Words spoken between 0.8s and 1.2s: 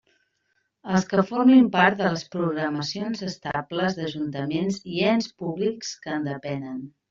Els